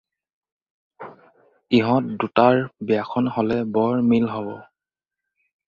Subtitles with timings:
[1.81, 4.53] ইহঁত দুটাৰ বিয়াখন হ'লে বৰ মিল হ'ব।